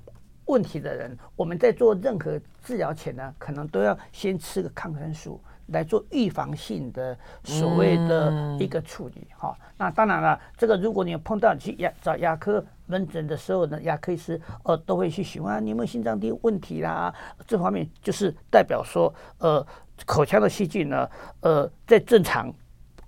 [0.46, 5.44] 问题的人，我们在做任何治疗前呢，可能都要先吃个抗生素。
[5.72, 17.14] 来做预防性的所谓的一个处理哈，嗯、那当然了，这个如果你碰到你去牙找牙科门诊的时候呢，牙科医师呃都会去询问你有没有心脏的问题啦，
[17.48, 19.66] 这方面就是代表说呃
[20.06, 21.10] 口腔的细菌呢
[21.42, 22.54] 呃在正常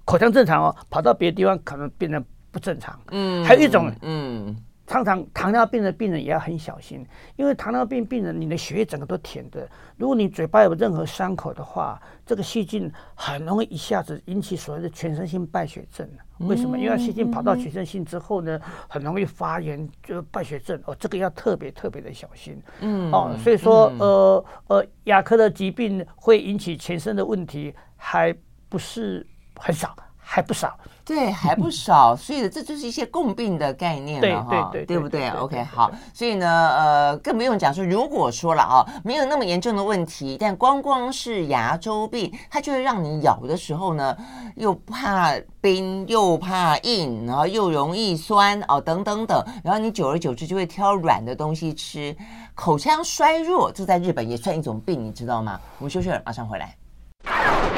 [0.06, 4.56] 口腔正常哦，跑到别的地方可能变得不正常，嗯，还有一种嗯。
[4.93, 7.03] 常常糖尿病的病人也要很小心，
[7.36, 16.08] 因为糖尿病病人你的血液整个都甜的，如果你嘴巴有任何伤口的话，这个细菌很容易一下子引起所谓的全身性败血症。
[16.41, 16.77] 为什么？
[16.77, 22.62] 因为细菌跑到全身性之后呢，很容易发炎，就败血症哦，这个要特别特别的小心。
[22.82, 28.32] 嗯，哦，所以说呃呃，牙科的疾病会引起全身的问题，还
[28.69, 29.25] 不是
[29.56, 29.95] 很少。
[30.33, 44.17] 还不少，对，还不少，所以这就是一些共病的概念了哈，对，不对？OK，好，所以呢，呃，更不用讲说，如果说了啊，没有那么严重的问题，但光光是牙周病，它就会让你咬的时候呢，
[44.55, 52.17] 又怕冰，又怕硬，然后又容易酸哦，等等等，然后你久而久之就会挑软的东西吃，
[52.55, 55.59] 口腔衰弱，这在日本也算一种病，你知道吗？
[55.77, 56.75] 我们休息了，马上回来。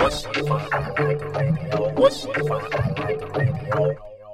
[0.03, 0.61] 我喜欢，
[1.95, 2.59] 我喜欢。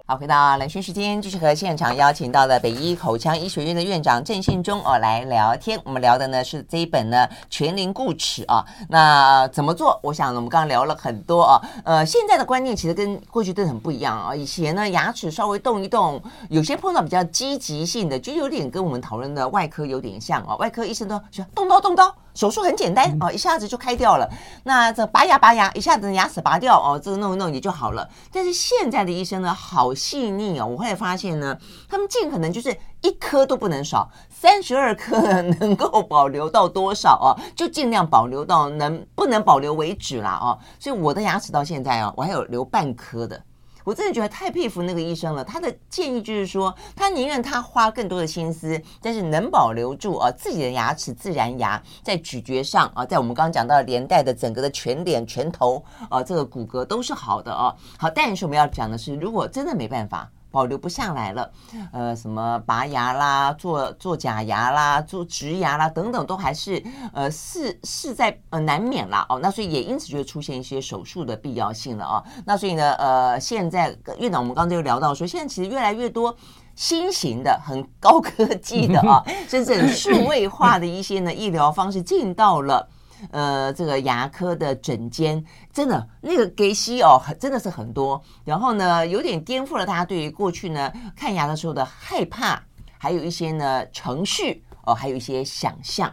[0.07, 5.79] 好，回到兰萱时间，继续和现场邀请到了北医口腔医学院的院长郑信忠哦来聊天。
[5.85, 8.65] 我们聊的呢是这一本呢《全龄固齿》啊。
[8.89, 9.97] 那怎么做？
[10.03, 11.61] 我想我们刚刚聊了很多啊。
[11.85, 14.35] 呃，现在的观念其实跟过去都很不一样啊。
[14.35, 20.57] 以前呢，牙齿稍微动一动，有些碰到比较积极性的，就有点跟我们讨论的外科有点像啊。
[20.57, 24.29] 外科医生都说动刀动刀，手术很简单哦，一下子就开掉了。
[24.63, 28.09] 那这拔牙拔牙，一下子牙齿拔掉哦，这个弄一弄也就好了。
[28.31, 29.95] 但是现在的医生呢，好。
[30.01, 30.65] 细腻哦！
[30.65, 31.55] 我后来发现呢，
[31.87, 37.37] 他们尽可能就是一颗都不能少，三十二颗能够保留到多少啊？
[37.55, 40.57] 就尽量保留到能不能保留为止啦哦！
[40.79, 43.39] 所以我的牙齿到现在啊，我还有留半颗的。
[43.83, 45.43] 我真的觉得太佩服那个医生了。
[45.43, 57.75] 他的建议就是说，他宁愿他花更多的心思，但是能保留住啊自己的牙齿自然牙，在咀嚼上啊，在我们刚刚讲到连带的整个的全脸全头啊，这个骨骼都是好的啊。
[57.97, 60.29] 好，但是我们要讲的是，如果真的没办法。
[60.51, 61.49] 保留不下来了，
[61.93, 66.83] 呃，什么拔牙啦，做做假牙啦，做植牙啦，等等，都还是
[67.13, 72.23] 呃是是在呃难免啦哦，那所以也因此就会出现一些手术的必要性了啊、哦。
[72.45, 76.35] 那所以呢，呃，现在院长我们刚才就聊到说，现在其实越来越多
[76.75, 82.87] 新型的、很高科技的啊， 甚至很数位化的一些呢医疗方式进到了。
[83.29, 88.21] 呃，这个牙科的诊间真的那个给息哦，真的是很多。
[88.43, 92.61] 然后呢，有点颠覆了大家对于过去呢看牙的时候的害怕，
[92.97, 96.11] 还有一些呢程序哦，还有一些想象。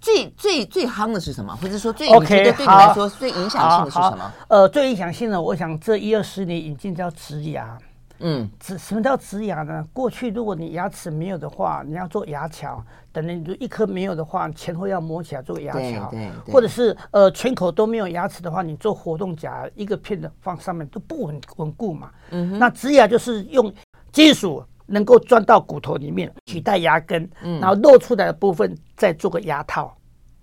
[0.00, 1.56] 最最最夯的是什么？
[1.56, 4.32] 或者说最 OK 对你来说最影响性的是什么？
[4.48, 7.78] 呃，最影响性的，我想这一二十年引进叫植牙。
[8.20, 9.84] 嗯，植什么叫植牙呢？
[9.92, 16.08] 过去如果你牙齿没有的话，你要做牙桥，等于你一颗没有的话，前后要磨起来做牙桥。
[16.10, 22.10] 对，对，或者是呃全口都没有牙齿的话，你做活动假一个片的放上面都不稳稳固嘛。
[22.30, 23.72] 那植牙就是用
[24.12, 29.96] 金属能够钻到骨头里面取代牙根，嗯，然后露出来的部分再做个牙套。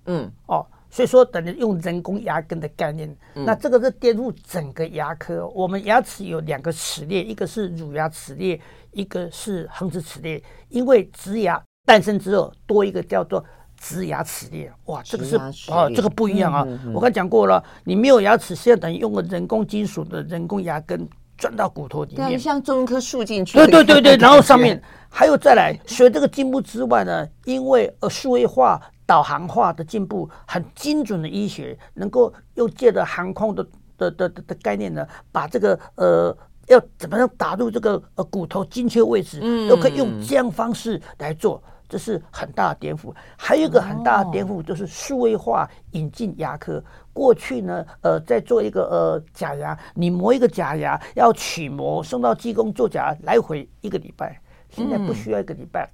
[0.05, 0.65] 嗯，哦。
[0.93, 5.47] 所以说，等于用人工牙根的概念，嗯、那这个是颠覆整个牙科。
[5.55, 8.59] 我们牙齿有两个齿列，一个是乳牙齿列，
[8.91, 10.43] 一个是恒齿齿列。
[10.67, 13.41] 因为植牙诞生之后，多一个叫做
[13.79, 14.69] 植牙齿列。
[14.87, 15.37] 哇，这个是
[15.71, 16.65] 哦，这个不一样啊。
[16.67, 23.57] 嗯嗯、我刚讲过了，你没有牙齿，现在等于用了人工金属的人工牙根钻到骨头里面，像种一棵树进去。
[23.57, 28.77] 对对对对， 然后上面还有再来，学这个进步之外呢，因为呃数位化。
[29.11, 43.13] 导航化的进步，很精准的医学，能够又借着航空的的的的的概念呢，把这个呃要怎么样打入这个呃骨头精确位置，嗯，都可以用这样方式来做，这是很大的颠覆。
[43.37, 46.81] 还有一个很大的颠覆，就是数位化引进牙科。
[47.11, 54.39] 过去呢，呃，在做一个呃假牙，你磨一个假牙要取模送到技工做假牙，来回一个礼拜，
[54.69, 55.89] 现在不需要一个礼拜。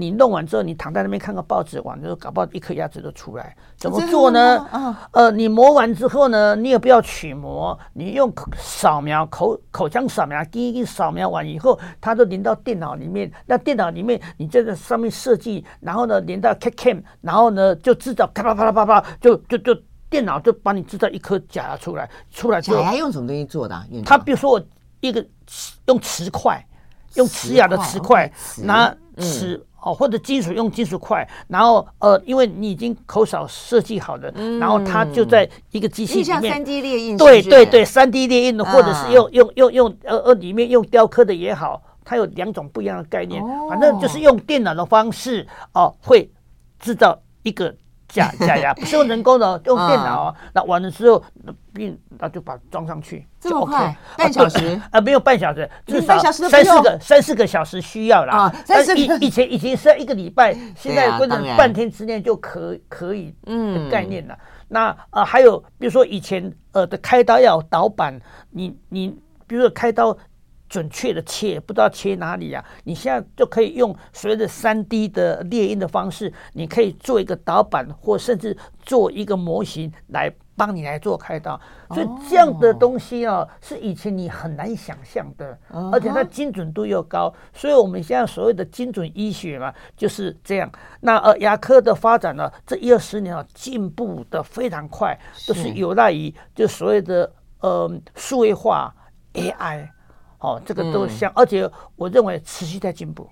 [0.00, 3.56] 你弄完之后，你躺在那边看个报纸，完之后搞不好一颗牙齿都出来。
[3.76, 4.64] 怎么做呢？
[5.10, 13.28] 呃，你磨完之后呢，你也不要取模，你用扫描口口腔扫描，滴一滴扫描完以后，它都连到电脑里面。
[13.44, 19.76] 那电脑里面，你在这上面设计，然后呢连到 CAD-CAM，然后呢就制造咔啪啪啪啪啪，就就就
[20.08, 22.08] 电脑就帮你制造一颗假牙出来。
[22.30, 23.84] 出来之后，假牙用什么东西做的啊？
[24.06, 24.62] 它比如说我
[25.00, 25.26] 一个
[25.86, 26.64] 用瓷块，
[27.16, 28.30] 用瓷牙的瓷块，
[28.62, 29.60] 拿瓷。
[29.80, 37.64] 嗯哦，或者金属用金属块，然后呃，因为你已经口扫设计好了，嗯、然后它就在一个机器里面，三 D 列印，对对？
[37.64, 46.28] 对，三 D 列印的，或者是用、啊、用用用呃呃里面用雕刻的也好，它有两种不一样的概念，哦、反正就是用电脑的方式哦，会
[46.80, 47.74] 制造一个。
[48.08, 50.34] 假假牙不是用人工的，用电脑啊。
[50.52, 51.22] 那完了之后，
[51.72, 55.00] 并那就把它装上去，这么快，半小时啊？
[55.00, 58.54] 没有半小时，至少三四个三四个小时需要啦啊。
[58.66, 64.36] 但是以以前已经是一个礼拜， 现在变成半天之内就可可以的概念了。
[64.68, 68.18] 那呃还有比如说以前呃的开刀要导板，
[68.50, 69.08] 你你
[69.46, 70.16] 比如说开刀。
[70.68, 72.64] 准确的切，不知道切哪里呀、啊？
[72.84, 81.58] 你现在就可以用所谓的三 D 的猎鹰的方式，你可以做一个导板，或甚至做一个模型来帮你来做开刀。
[81.90, 85.58] 所以这样的东西啊，是以前你很难想象的，
[85.92, 87.32] 而且它精准度又高。
[87.54, 90.70] 所以我们现在所谓的精准医学嘛，就是这样。
[91.00, 98.94] 那呃，牙科的发展呢，这一二十年啊，进步的非常快，都是有赖于就所谓的呃数位化
[99.32, 99.88] AI。
[100.38, 103.28] 哦，这个都像，嗯、而且我认为持续在进步。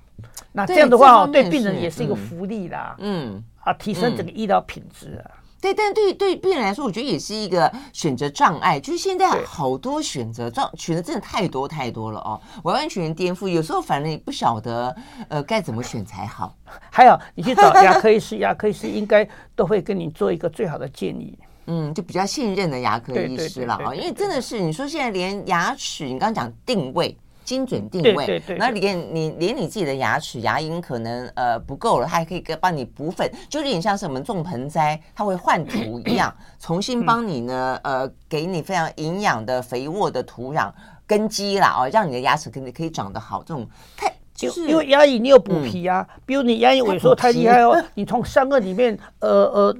[0.52, 2.96] 那这样的话，对病人也是一个福利啦。
[2.98, 5.42] 嗯，啊，提升整个医疗品质啊。
[5.58, 8.78] 对，但对对病人来说，我觉得也是一个选择障碍。
[8.78, 13.48] 就是现在好多选择，选选择真的太多太多了哦，完完全全颠覆。
[13.48, 14.94] 有时候反正也不晓得
[15.28, 16.54] 呃该怎么选才好。
[16.90, 21.36] 还有，你去找牙科医师，牙科医师应该都会跟你做一个最好的建议。
[21.66, 40.72] 嗯，就比较信任的牙科医师了啊，因为真的是你说现在连牙齿，你刚刚讲定位精准定位，那连你连你自己的牙齿牙龈可能呃不够了，它还可以给帮你补粉，就有点像是我们种盆栽，它会换土一样， 重新帮你呢呃给你非常营养的肥沃的土壤
[41.06, 43.64] 根基啦哦，让你的牙齿可以可以长得好，这种
[43.96, 49.76] 太就是因为牙龈你有补皮啊，比如你牙龈萎缩太厉害哦，你从三个里面呃呃。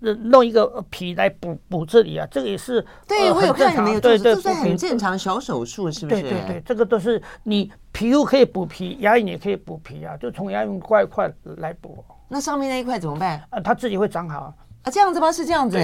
[0.00, 6.22] 弄一个皮来补补这里啊，这个也是对，我有看你们有做，这算很正常小手术，是不是？
[6.22, 12.04] 对对对，这个都是你皮肤可以补皮，牙龈也可以补皮啊，就从牙龈块一块来补。
[12.28, 13.42] 那上面那一块怎么办？
[13.50, 15.32] 啊，它自己会长好啊，这样子吗？
[15.32, 15.78] 是这样子。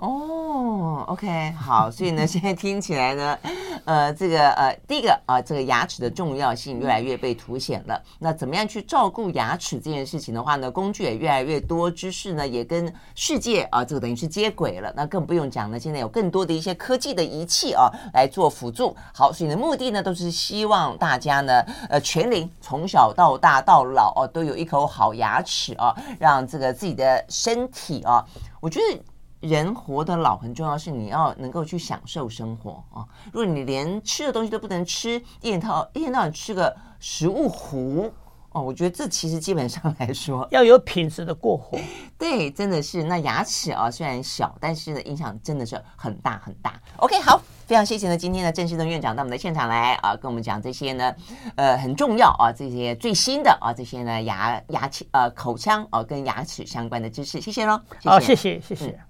[0.00, 3.38] 哦、，OK，好，所以呢，现在听起来呢，
[3.84, 8.02] 呃，这个呃，第一个啊、这个牙齿的重要性越来越被凸显了。
[8.18, 14.90] 那怎么样去照顾牙齿这件事情的话呢，工具也越来越多，知识呢也跟世界啊、这个等于是接轨了。
[14.96, 18.96] 那更不用讲呢，现在有更多的一些科技的仪器啊来做辅助。
[19.12, 28.24] 好，所以呢，目的呢都是希望大家呢，呃，全龄从小到大到老哦、都有一口好牙齿啊，让这个自己的身体啊，
[28.62, 28.98] 我觉得。
[29.40, 33.04] 人活得老很重要，是你要能够去享受生活啊！
[33.32, 38.12] 如果你连吃的东西都不能吃，一天到一天到晚吃个食物糊
[38.52, 41.78] 哦，我觉得这其实基本上来说 要有品质的过活。
[42.18, 46.78] 对，真的是那牙齿啊，虽然小，但是呢，影响真的是很大很大。
[46.96, 51.14] OK，好，非常谢谢呢，今天的郑世东院长到我们的现场来啊，跟我们讲这些呢，
[51.54, 57.80] 呃，很重要啊，这些最新的啊，这些呢牙牙齿呃口腔啊跟牙齿相关的知识，谢谢喽。
[58.04, 59.00] 好，谢谢谢谢。